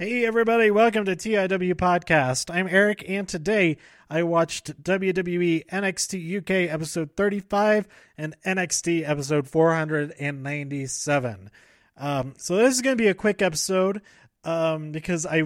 [0.00, 2.50] Hey, everybody, welcome to TIW Podcast.
[2.50, 3.76] I'm Eric, and today
[4.08, 11.50] I watched WWE NXT UK episode 35 and NXT episode 497.
[11.98, 14.00] Um, so, this is going to be a quick episode
[14.42, 15.42] um, because I,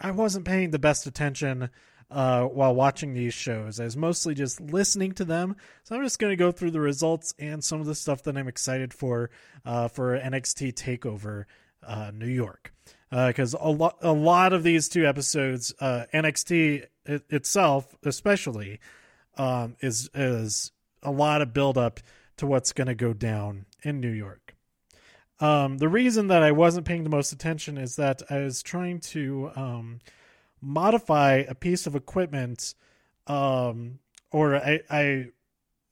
[0.00, 1.68] I wasn't paying the best attention
[2.10, 3.80] uh, while watching these shows.
[3.80, 5.56] I was mostly just listening to them.
[5.82, 8.38] So, I'm just going to go through the results and some of the stuff that
[8.38, 9.28] I'm excited for
[9.66, 11.44] uh, for NXT TakeOver
[11.86, 12.72] uh, New York
[13.10, 18.80] because uh, a lot a lot of these two episodes, uh, NXT it, itself especially,
[19.36, 20.72] um, is is
[21.02, 22.00] a lot of build up
[22.36, 24.54] to what's going to go down in New York.
[25.40, 29.00] Um, the reason that I wasn't paying the most attention is that I was trying
[29.00, 30.00] to um,
[30.60, 32.74] modify a piece of equipment,
[33.26, 33.98] um,
[34.30, 35.26] or I, I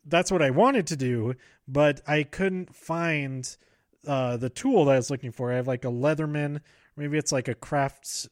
[0.04, 1.34] that's what I wanted to do,
[1.66, 3.56] but I couldn't find
[4.06, 5.52] uh, the tool that I was looking for.
[5.52, 6.60] I have like a Leatherman
[6.98, 8.28] Maybe it's like a crafts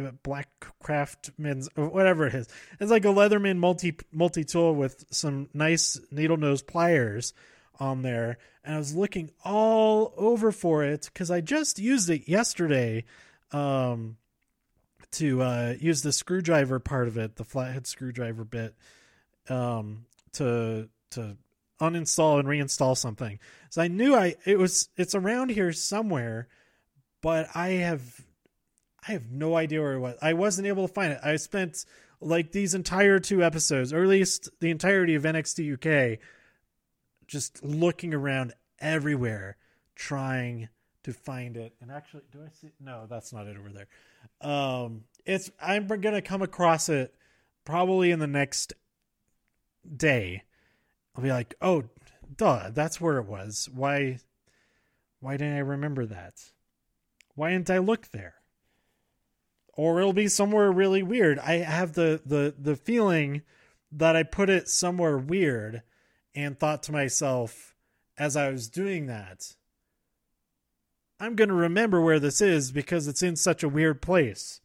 [0.00, 0.48] uh, black
[0.82, 2.48] craftman's whatever it is.
[2.78, 7.34] It's like a Leatherman multi multi tool with some nice needle nose pliers
[7.78, 8.38] on there.
[8.64, 13.04] And I was looking all over for it because I just used it yesterday
[13.52, 14.16] um,
[15.12, 18.74] to uh, use the screwdriver part of it, the flathead screwdriver bit,
[19.48, 21.36] um, to to
[21.80, 23.38] uninstall and reinstall something.
[23.70, 26.48] So I knew I it was it's around here somewhere
[27.22, 28.24] but I have
[29.06, 30.16] I have no idea where it was.
[30.20, 31.20] I wasn't able to find it.
[31.22, 31.84] I spent
[32.20, 35.74] like these entire two episodes, or at least the entirety of NXT
[36.14, 36.18] UK,
[37.26, 39.56] just looking around everywhere,
[39.94, 40.68] trying
[41.04, 41.74] to find it.
[41.80, 42.72] And actually, do I see?
[42.78, 43.88] No, that's not it over there.
[44.40, 47.14] Um, it's I'm gonna come across it
[47.64, 48.74] probably in the next
[49.96, 50.42] day.
[51.14, 51.84] I'll be like, oh,
[52.36, 53.68] duh, that's where it was.
[53.72, 54.18] Why,
[55.20, 56.34] why didn't I remember that?
[57.34, 58.34] Why didn't I look there?
[59.74, 61.38] Or it'll be somewhere really weird.
[61.38, 63.42] I have the the the feeling
[63.92, 65.82] that I put it somewhere weird
[66.34, 67.74] and thought to myself
[68.18, 69.54] as I was doing that,
[71.18, 74.60] I'm going to remember where this is because it's in such a weird place.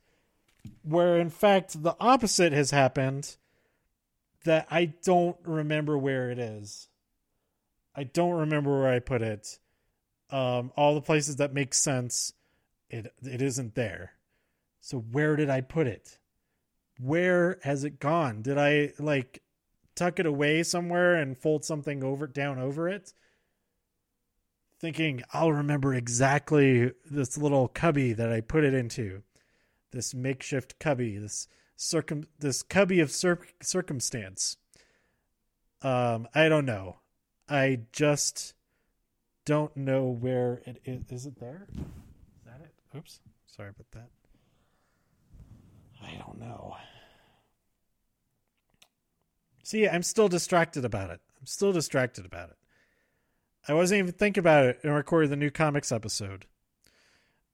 [0.84, 3.38] Where in fact the opposite has happened
[4.44, 6.90] that I don't remember where it is.
[7.96, 9.60] I don't remember where I put it.
[10.30, 12.34] Um, all the places that make sense
[12.96, 14.14] it it isn't there.
[14.82, 16.20] So where did I put it?
[17.00, 18.42] Where has it gone?
[18.42, 19.42] Did I like
[19.96, 23.14] tuck it away somewhere and fold something over down over it?
[24.80, 29.24] Thinking I'll remember exactly this little cubby that I put it into.
[29.92, 34.58] This makeshift cubby, this circum this cubby of cir- circumstance.
[35.82, 37.00] Um I don't know.
[37.50, 38.54] I just
[39.46, 41.04] don't know where it is.
[41.10, 41.68] Is it there?
[42.96, 43.20] Oops.
[43.48, 44.10] Sorry about that.
[46.04, 46.76] I don't know.
[49.64, 51.20] See, I'm still distracted about it.
[51.40, 52.58] I'm still distracted about it.
[53.68, 56.46] I wasn't even thinking about it in recording the new comics episode.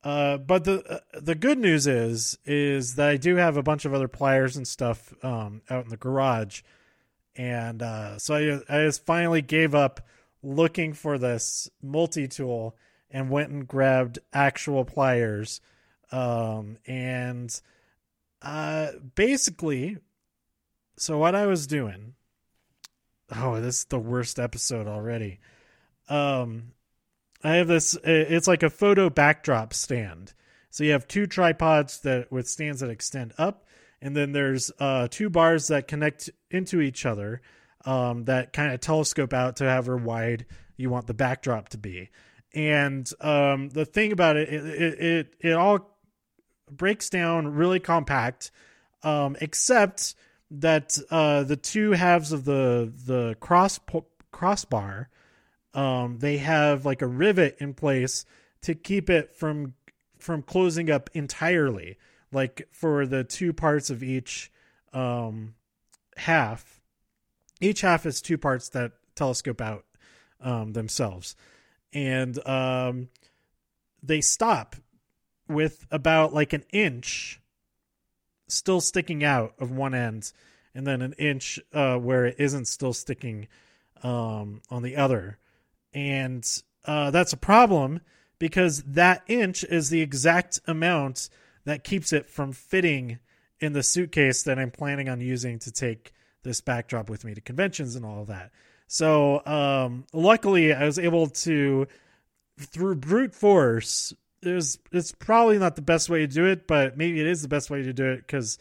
[0.04, 3.86] Uh, but the uh, the good news is is that I do have a bunch
[3.86, 6.64] of other pliers and stuff um, out in the garage,
[7.36, 10.02] and uh, so I I just finally gave up
[10.42, 12.76] looking for this multi tool
[13.12, 15.62] and went and grabbed actual pliers.
[16.12, 17.62] Um, and
[18.42, 19.98] uh, basically,
[20.98, 22.16] so what I was doing.
[23.34, 25.40] Oh, this is the worst episode already.
[26.10, 26.74] Um,
[27.44, 27.98] I have this.
[28.04, 30.34] It's like a photo backdrop stand.
[30.70, 33.66] So you have two tripods that with stands that extend up,
[34.02, 37.42] and then there's uh, two bars that connect into each other
[37.86, 40.46] um, that kind of telescope out to however wide
[40.78, 42.10] you want the backdrop to be
[42.54, 45.98] and um, the thing about it, it, it, it, all
[46.70, 48.52] breaks down really compact,
[49.04, 50.16] um, except
[50.52, 53.80] that uh, the two halves of the the cross
[54.32, 55.10] crossbar,
[55.74, 58.26] um, they have like a rivet in place
[58.62, 59.74] to keep it from
[60.18, 61.98] from closing up entirely.
[62.34, 64.52] Like for the two parts of each
[64.94, 65.56] um,
[66.18, 66.82] half,
[67.60, 69.86] each half is two parts that telescope out
[70.42, 71.36] um, themselves
[71.94, 73.10] and um,
[74.02, 74.76] they stop
[75.48, 77.40] with about like an inch
[78.48, 80.32] still sticking out of one end
[80.74, 83.48] and then an inch uh, where it isn't still sticking
[84.04, 85.38] um, on the other.
[85.94, 86.46] And
[86.86, 88.02] uh, that's a problem
[88.40, 91.30] because that inch is the exact amount
[91.66, 93.20] that keeps it from fitting
[93.60, 96.12] in the suitcase that i'm planning on using to take
[96.44, 98.52] this backdrop with me to conventions and all of that
[98.92, 101.88] so um, luckily, I was able to,
[102.60, 107.22] through brute force, there's it's probably not the best way to do it, but maybe
[107.22, 108.60] it is the best way to do it because,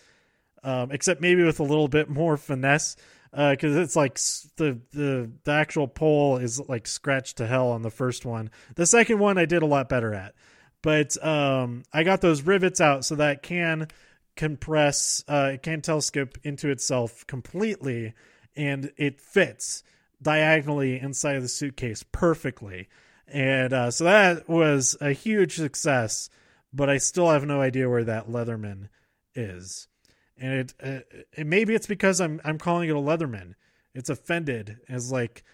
[0.62, 2.94] um, except maybe with a little bit more finesse,
[3.32, 4.20] because uh, it's like
[4.54, 8.52] the the the actual pole is like scratched to hell on the first one.
[8.76, 10.36] The second one I did a lot better at,
[10.80, 13.88] but um, I got those rivets out so that can
[14.36, 18.14] compress, uh, it can telescope into itself completely,
[18.54, 19.82] and it fits
[20.22, 22.88] diagonally inside of the suitcase perfectly.
[23.26, 26.28] And uh, so that was a huge success,
[26.72, 28.88] but I still have no idea where that Leatherman
[29.34, 29.88] is.
[30.36, 33.54] And it, uh, it maybe it's because I'm I'm calling it a Leatherman.
[33.94, 35.44] It's offended as like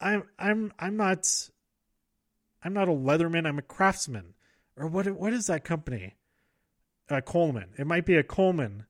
[0.00, 1.26] I'm I'm I'm not
[2.62, 3.46] I'm not a Leatherman.
[3.46, 4.34] I'm a craftsman.
[4.76, 6.14] Or what what is that company?
[7.08, 7.70] Uh, Coleman.
[7.78, 8.86] It might be a Coleman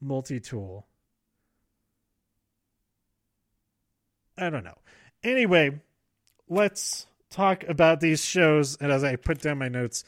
[0.00, 0.87] multi tool.
[4.38, 4.78] I don't know.
[5.22, 5.80] Anyway,
[6.48, 8.76] let's talk about these shows.
[8.76, 10.04] And as I put down my notes,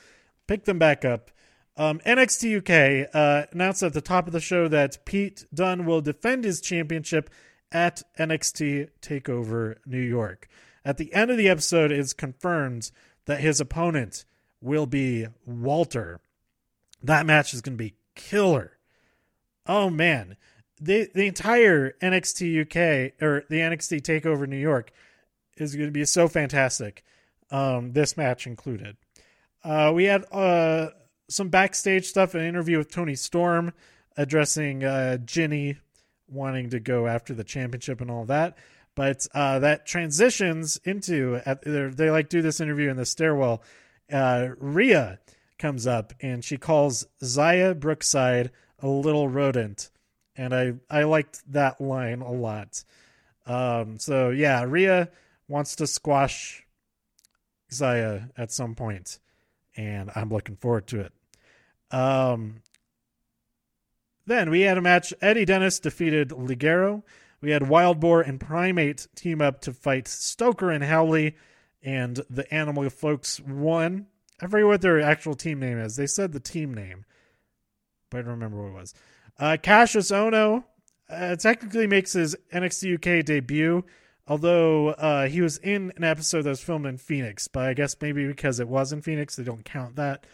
[0.46, 1.30] pick them back up.
[1.76, 6.00] Um, NXT UK uh, announced at the top of the show that Pete Dunne will
[6.00, 7.30] defend his championship
[7.72, 10.48] at NXT Takeover New York.
[10.84, 12.90] At the end of the episode, it's confirmed
[13.26, 14.24] that his opponent
[14.60, 16.20] will be Walter.
[17.02, 18.78] That match is going to be killer.
[19.66, 20.36] Oh man,
[20.80, 24.90] the the entire NXT UK or the NXT Takeover New York
[25.56, 27.04] is going to be so fantastic.
[27.50, 28.96] Um, this match included.
[29.62, 30.88] Uh, we had uh,
[31.28, 33.72] some backstage stuff, an interview with Toni Storm
[34.16, 35.78] addressing uh, Jinny
[36.28, 38.56] wanting to go after the championship and all that.
[38.94, 43.62] But uh, that transitions into they like do this interview in the stairwell.
[44.12, 45.20] Uh, Rhea
[45.58, 48.50] comes up and she calls Xia Brookside
[48.80, 49.90] a little rodent,
[50.40, 52.82] and I I liked that line a lot.
[53.44, 55.10] Um, so yeah, Rhea
[55.48, 56.66] wants to squash
[57.70, 59.18] Xia at some point,
[59.76, 61.12] and I'm looking forward to it.
[61.90, 62.62] Um,
[64.26, 65.12] then we had a match.
[65.20, 67.02] Eddie Dennis defeated Ligero.
[67.42, 71.36] We had Wild Boar and Primate team up to fight Stoker and Howley,
[71.82, 74.06] and the Animal folks won.
[74.40, 75.96] I forget what their actual team name is.
[75.96, 77.04] They said the team name,
[78.08, 78.94] but I don't remember what it was.
[79.40, 80.62] Uh, Kassius Ohno
[81.08, 83.82] uh, technically makes his NXT UK debut
[84.30, 87.96] Although uh, he was in an episode that was filmed in Phoenix, but I guess
[88.00, 90.24] maybe because it was in Phoenix, they don't count that.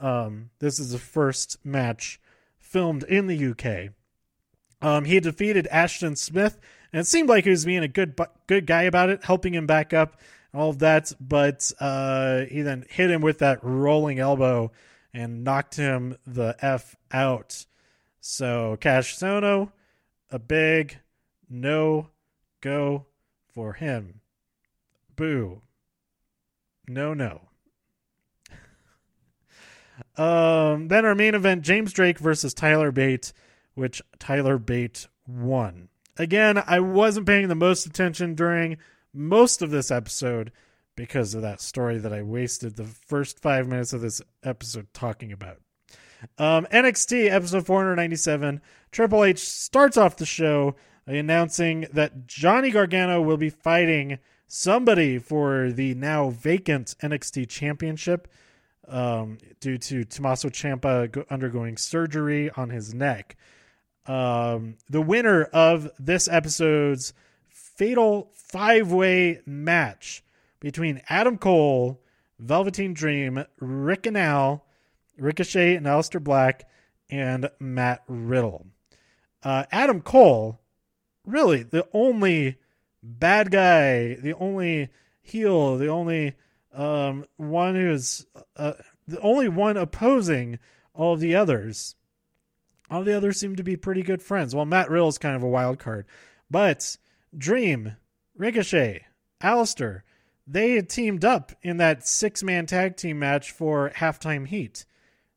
[0.00, 2.20] Um, this is the first match
[2.60, 3.92] filmed in the UK.
[4.80, 6.60] Um, he defeated Ashton Smith,
[6.92, 8.16] and it seemed like he was being a good
[8.46, 10.20] good guy about it, helping him back up,
[10.54, 11.12] all of that.
[11.20, 14.70] But uh, he then hit him with that rolling elbow
[15.12, 17.66] and knocked him the f out.
[18.20, 19.72] So Kassius Ohno,
[20.30, 20.98] a big
[21.48, 22.08] no
[22.60, 23.06] go
[23.52, 24.20] for him.
[25.16, 25.62] Boo.
[26.86, 27.48] No, no.
[30.22, 33.32] um, then our main event James Drake versus Tyler Bate,
[33.74, 35.88] which Tyler Bate won.
[36.16, 38.76] Again, I wasn't paying the most attention during
[39.12, 40.52] most of this episode
[40.96, 45.32] because of that story that I wasted the first five minutes of this episode talking
[45.32, 45.60] about.
[46.38, 48.60] Um, NXT episode 497.
[48.90, 50.74] Triple H starts off the show
[51.06, 58.28] announcing that Johnny Gargano will be fighting somebody for the now vacant NXT Championship
[58.88, 63.36] um, due to Tommaso Ciampa undergoing surgery on his neck.
[64.06, 67.12] Um, the winner of this episode's
[67.48, 70.24] fatal five way match
[70.58, 72.00] between Adam Cole,
[72.38, 74.66] Velveteen Dream, Rick and Al,
[75.20, 76.68] Ricochet and Aleister Black,
[77.08, 78.66] and Matt Riddle.
[79.42, 80.60] Uh, Adam Cole
[81.24, 82.56] really the only
[83.02, 84.88] bad guy, the only
[85.22, 86.34] heel, the only
[86.74, 88.74] um, one who's uh,
[89.06, 90.58] the only one opposing
[90.94, 91.94] all of the others.
[92.90, 94.54] All the others seem to be pretty good friends.
[94.54, 96.06] Well, Matt Riddle's kind of a wild card,
[96.50, 96.96] but
[97.36, 97.96] Dream,
[98.36, 99.06] Ricochet,
[99.40, 100.02] Aleister,
[100.46, 104.84] they had teamed up in that six man tag team match for halftime heat.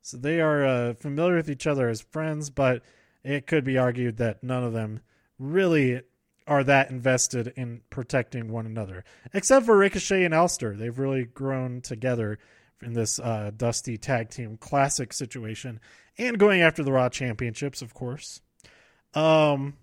[0.03, 2.83] So they are uh, familiar with each other as friends, but
[3.23, 4.99] it could be argued that none of them
[5.39, 6.01] really
[6.45, 9.05] are that invested in protecting one another.
[9.33, 10.77] Except for Ricochet and Aleister.
[10.77, 12.37] They've really grown together
[12.81, 15.79] in this uh, Dusty Tag Team Classic situation
[16.17, 18.41] and going after the Raw Championships, of course.
[19.13, 19.77] Um,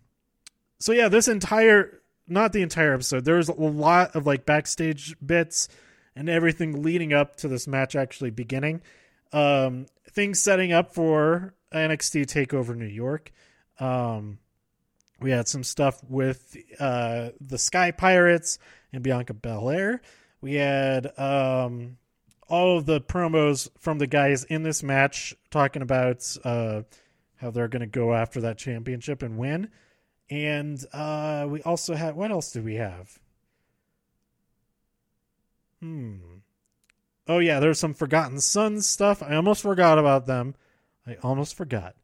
[0.78, 5.68] so yeah, this entire, not the entire episode, there's a lot of like backstage bits
[6.14, 8.82] and everything leading up to this match actually beginning.
[9.32, 13.32] Um, things setting up for NXT Takeover New York.
[13.78, 14.38] Um,
[15.20, 18.58] we had some stuff with uh, the Sky Pirates
[18.92, 20.00] and Bianca Belair.
[20.40, 21.98] We had um,
[22.48, 26.82] all of the promos from the guys in this match talking about uh,
[27.36, 29.70] how they're going to go after that championship and win.
[30.30, 33.18] And uh, we also had what else did we have?
[35.80, 36.39] Hmm.
[37.28, 39.22] Oh yeah, there's some Forgotten Sons stuff.
[39.22, 40.54] I almost forgot about them.
[41.06, 41.94] I almost forgot.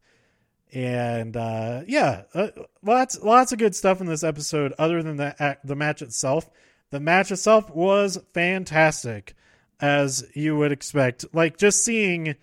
[0.73, 2.49] And uh, yeah, uh,
[2.83, 4.73] lots lots of good stuff in this episode.
[4.77, 6.49] Other than the the match itself,
[6.91, 9.35] the match itself was fantastic,
[9.79, 11.25] as you would expect.
[11.33, 12.35] Like just seeing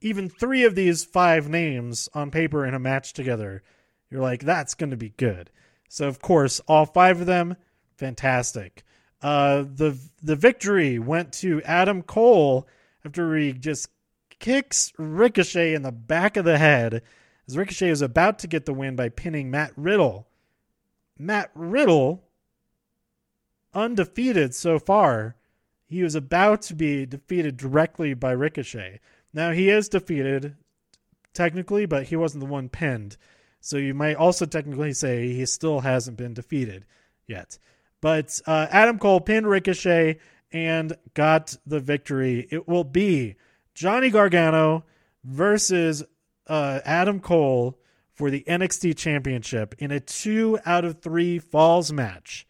[0.00, 3.62] even three of these five names on paper in a match together,
[4.10, 5.50] you're like, that's going to be good.
[5.88, 7.56] So of course, all five of them,
[7.96, 8.84] fantastic.
[9.20, 12.68] Uh, the the victory went to Adam Cole
[13.04, 13.88] after he just
[14.38, 17.02] kicks Ricochet in the back of the head
[17.48, 20.28] as Ricochet is about to get the win by pinning Matt Riddle.
[21.18, 22.22] Matt Riddle,
[23.74, 25.34] undefeated so far,
[25.86, 29.00] he was about to be defeated directly by Ricochet.
[29.32, 30.56] Now he is defeated
[31.32, 33.16] technically, but he wasn't the one pinned.
[33.60, 36.84] So you might also technically say he still hasn't been defeated
[37.26, 37.58] yet.
[38.00, 40.18] But uh, Adam Cole pinned Ricochet
[40.52, 42.46] and got the victory.
[42.50, 43.36] It will be
[43.74, 44.84] Johnny Gargano
[45.24, 46.04] versus
[46.46, 47.78] uh, Adam Cole
[48.12, 52.46] for the NXT Championship in a two out of three falls match.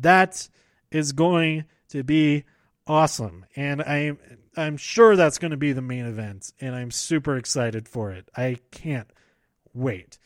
[0.00, 0.48] That
[0.90, 2.44] is going to be
[2.86, 4.18] awesome, and I'm
[4.56, 8.28] I'm sure that's going to be the main event, and I'm super excited for it.
[8.36, 9.08] I can't
[9.72, 10.18] wait.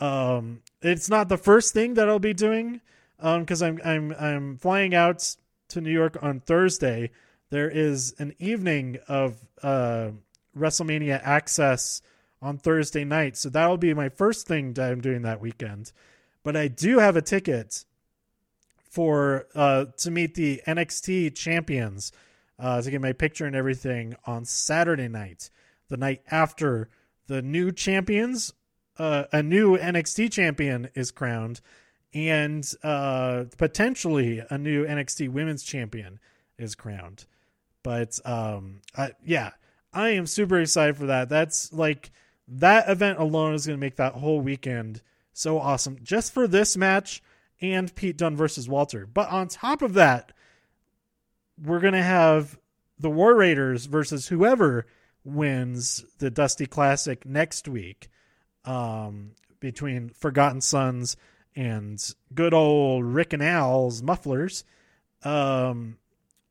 [0.00, 2.80] Um, it's not the first thing that I'll be doing
[3.18, 5.36] because um, I'm I'm I'm flying out
[5.68, 7.10] to New York on Thursday.
[7.50, 10.10] There is an evening of uh,
[10.56, 12.02] WrestleMania Access
[12.40, 15.92] on Thursday night, so that'll be my first thing that I'm doing that weekend.
[16.42, 17.84] But I do have a ticket
[18.90, 22.12] for uh, to meet the NXT champions
[22.58, 25.50] uh, to get my picture and everything on Saturday night,
[25.88, 26.88] the night after
[27.26, 28.52] the new champions,
[28.98, 31.60] uh, a new NXT champion is crowned
[32.14, 36.18] and uh, potentially a new NXT Women's Champion
[36.58, 37.26] is crowned.
[37.82, 39.50] But um, I, yeah,
[39.92, 41.28] I am super excited for that.
[41.28, 42.10] That's like
[42.48, 46.76] that event alone is going to make that whole weekend so awesome, just for this
[46.76, 47.22] match
[47.60, 49.06] and Pete Dunne versus Walter.
[49.06, 50.32] But on top of that,
[51.62, 52.58] we're going to have
[52.98, 54.86] the War Raiders versus whoever
[55.24, 58.08] wins the Dusty Classic next week
[58.64, 61.16] um, between Forgotten Sons
[61.58, 64.62] and good old Rick and Al's mufflers.
[65.24, 65.98] Um,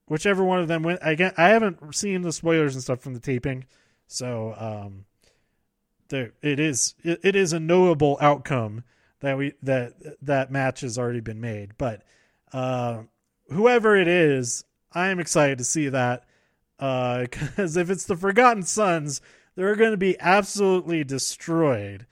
[0.07, 0.99] whichever one of them went.
[1.01, 3.65] I I haven't seen the spoilers and stuff from the taping,
[4.07, 5.05] so um,
[6.09, 6.93] there it is.
[7.03, 8.83] It, it is a knowable outcome
[9.21, 11.77] that we that that match has already been made.
[11.77, 12.03] But
[12.51, 13.03] uh,
[13.49, 16.25] whoever it is, I am excited to see that
[16.77, 19.21] because uh, if it's the Forgotten Sons,
[19.55, 22.05] they're going to be absolutely destroyed,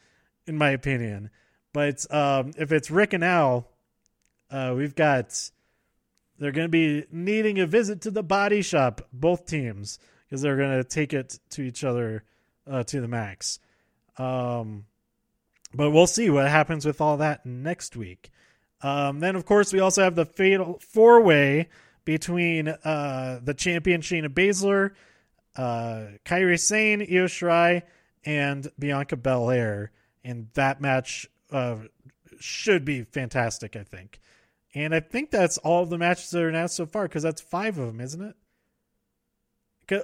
[0.48, 1.30] in my opinion.
[1.76, 3.68] But um, if it's Rick and Al,
[4.50, 5.52] uh, we've got
[6.40, 10.56] they're going to be needing a visit to the body shop, both teams, because they're
[10.56, 12.24] going to take it to each other
[12.66, 13.60] uh, to the max.
[14.18, 14.86] Um,
[15.74, 18.32] but we'll see what happens with all that next week.
[18.82, 21.68] Um, then, of course, we also have the fatal four way
[22.06, 24.92] between uh, the champion Shayna Baszler,
[25.58, 27.82] uh, Kairi Sane, Io Shirai,
[28.24, 29.92] and Bianca Belair.
[30.24, 31.78] And that match uh,
[32.40, 34.20] should be fantastic, I think.
[34.74, 37.42] And I think that's all of the matches that are announced so far because that's
[37.42, 38.36] five of them, isn't it?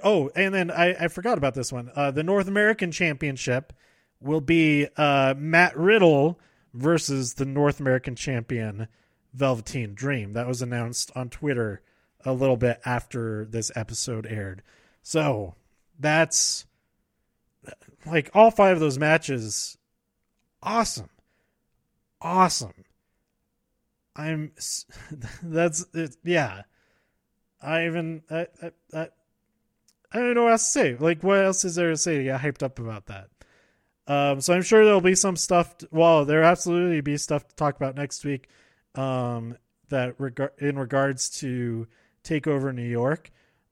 [0.02, 1.90] Oh, and then I, I forgot about this one.
[1.94, 3.72] Uh, the North American Championship
[4.20, 6.38] will be uh, Matt Riddle
[6.72, 8.88] versus the North American champion
[9.34, 10.34] Velveteen Dream.
[10.34, 11.82] That was announced on Twitter
[12.24, 14.62] a little bit after this episode aired.
[15.02, 15.56] So
[15.98, 16.64] that's
[18.06, 19.76] like all five of those matches
[20.62, 21.10] awesome
[22.22, 22.84] awesome.
[24.14, 24.52] I'm
[25.42, 26.62] that's it, yeah.
[27.60, 29.08] I even I, I, I
[30.14, 30.96] I don't know what else to say.
[30.96, 33.28] Like, what else is there to say to get hyped up about that?
[34.06, 35.78] Um, so I'm sure there'll be some stuff.
[35.78, 38.48] To, well, there absolutely be stuff to talk about next week.
[38.94, 39.56] Um,
[39.88, 41.86] that regard in regards to
[42.22, 43.30] take over New York.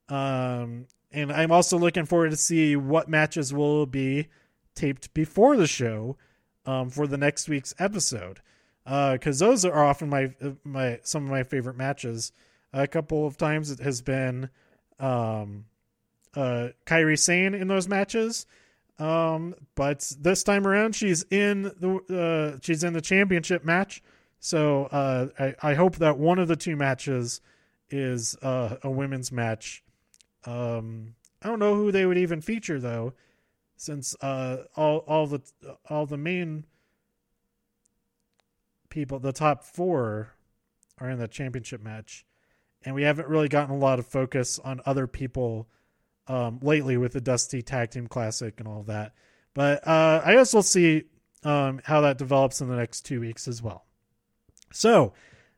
[0.08, 4.28] Um, and I'm also looking forward to see what matches will be
[4.74, 6.16] taped before the show
[6.66, 8.40] um, for the next week's episode
[8.84, 10.32] because uh, those are often my
[10.64, 12.32] my some of my favorite matches.
[12.72, 14.48] A couple of times it has been
[14.98, 15.64] um,
[16.34, 18.46] uh, Kairi Sane in those matches,
[18.98, 24.02] um, but this time around she's in the uh, she's in the championship match.
[24.38, 27.40] So uh, I, I hope that one of the two matches
[27.90, 29.82] is uh, a women's match
[30.44, 33.12] Um, I don't know who they would even feature though,
[33.80, 35.40] since uh, all all the
[35.88, 36.66] all the main
[38.90, 40.34] people, the top four,
[40.98, 42.26] are in the championship match,
[42.84, 45.66] and we haven't really gotten a lot of focus on other people
[46.28, 49.14] um, lately with the Dusty Tag Team Classic and all that.
[49.54, 51.04] But uh, I guess we'll see
[51.42, 53.86] um, how that develops in the next two weeks as well.
[54.72, 55.14] So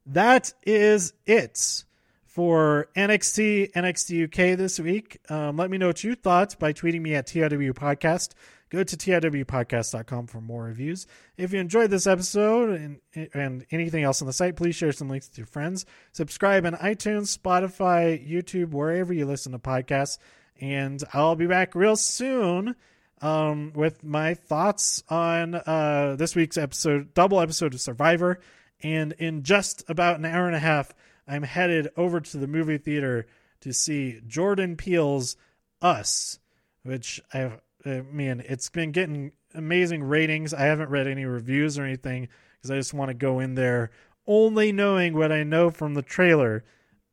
[0.06, 1.84] that is it
[2.32, 5.18] for NXT NXT UK this week.
[5.28, 8.30] Um, let me know what you thought by tweeting me at TIW Podcast.
[8.70, 11.06] Go to TIWpodcast.com for more reviews.
[11.36, 15.10] If you enjoyed this episode and, and anything else on the site, please share some
[15.10, 15.84] links with your friends.
[16.12, 20.16] Subscribe on iTunes, Spotify, YouTube, wherever you listen to podcasts.
[20.58, 22.76] And I'll be back real soon
[23.22, 28.40] um, with my thoughts on uh, this week's episode, double episode of Survivor.
[28.82, 30.92] And in just about an hour and a half,
[31.26, 33.26] I'm headed over to the movie theater
[33.60, 35.36] to see Jordan Peele's
[35.80, 36.40] Us,
[36.82, 37.52] which I,
[37.86, 40.52] I mean, it's been getting amazing ratings.
[40.52, 43.92] I haven't read any reviews or anything because I just want to go in there
[44.26, 46.64] only knowing what I know from the trailer.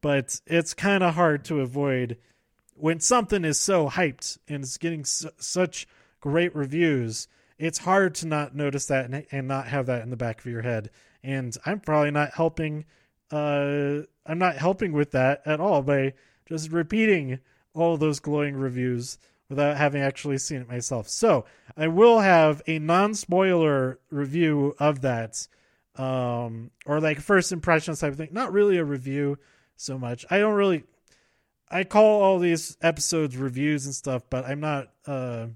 [0.01, 2.18] But it's kind of hard to avoid
[2.74, 5.86] when something is so hyped and it's getting su- such
[6.20, 10.18] great reviews, it's hard to not notice that and, and, not have that in the
[10.18, 10.90] back of your head.
[11.24, 12.86] And I'm probably not helping.
[13.32, 16.14] Uh, I'm not helping with that at all by
[16.48, 17.40] just repeating
[17.74, 19.18] all those glowing reviews
[19.50, 21.10] without having actually seen it myself.
[21.10, 21.46] So
[21.76, 25.48] I will have a non-spoiler review of that,
[25.96, 28.30] um, or like first impressions type of thing.
[28.32, 29.38] Not really a review
[29.76, 30.26] so much.
[30.30, 30.84] I don't really.
[31.72, 34.92] I call all these episodes reviews and stuff, but I'm not.
[35.06, 35.48] Uh,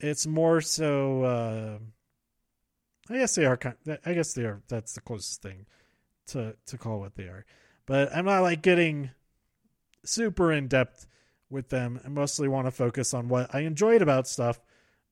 [0.00, 1.22] it's more so.
[1.22, 1.78] Uh,
[3.10, 3.56] I guess they are.
[3.56, 4.62] Kind of, I guess they are.
[4.68, 5.66] That's the closest thing
[6.28, 7.44] to to call what they are.
[7.86, 9.10] But I'm not like getting
[10.04, 11.06] super in depth
[11.50, 12.00] with them.
[12.04, 14.60] I mostly want to focus on what I enjoyed about stuff.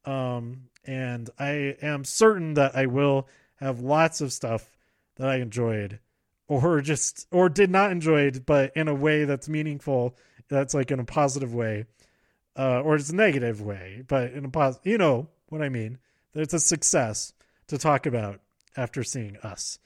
[0.05, 4.71] Um, and I am certain that I will have lots of stuff
[5.17, 5.99] that I enjoyed
[6.49, 10.17] or just or did not enjoy but in a way that's meaningful.
[10.49, 11.87] That's like in a positive way
[12.57, 15.99] uh, or it's a negative way, but in a positive, you know what I mean.
[16.33, 17.33] That it's a success
[17.69, 18.41] to talk about
[18.77, 19.79] after seeing us.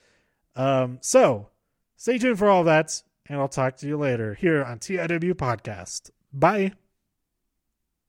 [0.55, 1.47] Um, so
[1.95, 6.11] stay tuned for all that, and I'll talk to you later here on TIW Podcast.
[6.33, 6.73] Bye.